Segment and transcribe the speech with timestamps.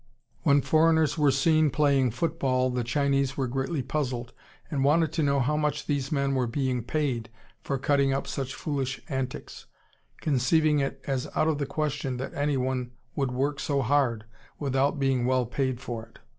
[0.41, 4.33] When foreigners were seen playing football the Chinese were greatly puzzled,
[4.71, 7.29] and wanted to know how much these men were being paid
[7.61, 9.67] for cutting up such foolish antics,
[10.19, 14.25] conceiving it as out of the question that any one would work so hard
[14.57, 16.17] without being well paid for it.